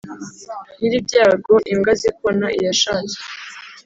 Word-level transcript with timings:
nyiribyago 0.79 1.53
imbwa 1.71 1.91
zikona 2.01 2.45
iyashatse 2.57 3.17